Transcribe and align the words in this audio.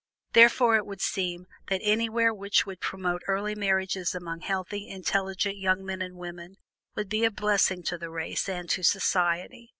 Therefore, 0.33 0.77
it 0.77 0.87
would 0.87 0.99
seem 0.99 1.45
that 1.69 1.79
anything 1.83 2.35
which 2.35 2.65
would 2.65 2.79
promote 2.79 3.21
early 3.27 3.53
marriages 3.53 4.15
among 4.15 4.41
healthy, 4.41 4.89
intelligent 4.89 5.57
young 5.57 5.85
men 5.85 6.01
and 6.01 6.15
women 6.15 6.57
would 6.95 7.07
be 7.09 7.23
a 7.23 7.29
blessing 7.29 7.83
to 7.83 7.99
the 7.99 8.09
race 8.09 8.49
and 8.49 8.67
to 8.71 8.81
society. 8.81 9.69